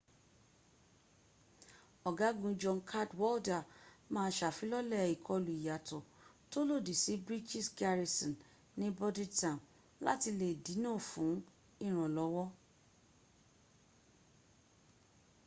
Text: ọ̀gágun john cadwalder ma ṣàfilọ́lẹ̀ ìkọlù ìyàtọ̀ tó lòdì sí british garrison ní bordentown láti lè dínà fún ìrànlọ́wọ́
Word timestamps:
ọ̀gágun 2.09 2.57
john 2.61 2.79
cadwalder 2.89 3.63
ma 4.13 4.21
ṣàfilọ́lẹ̀ 4.37 5.09
ìkọlù 5.15 5.51
ìyàtọ̀ 5.59 6.01
tó 6.51 6.59
lòdì 6.69 6.93
sí 7.03 7.13
british 7.27 7.67
garrison 7.79 8.33
ní 8.77 8.85
bordentown 8.97 9.59
láti 10.05 10.29
lè 10.39 10.49
dínà 10.65 10.91
fún 11.09 11.33
ìrànlọ́wọ́ 11.85 12.47